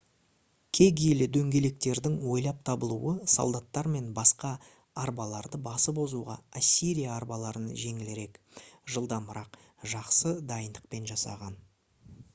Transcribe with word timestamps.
кегейлі 0.75 1.25
дөңгелектердің 1.35 2.15
ойлап 2.35 2.63
табылуы 2.69 3.11
солдаттар 3.33 3.89
мен 3.95 4.07
басқа 4.21 4.53
арбаларды 5.03 5.59
басып 5.69 6.01
озуға 6.07 6.39
ассирия 6.63 7.13
арбаларын 7.19 7.69
жеңілірек 7.85 8.41
жылдамырақ 8.95 9.59
жақсы 9.97 10.37
дайындықпен 10.53 11.11
жасаған 11.13 11.59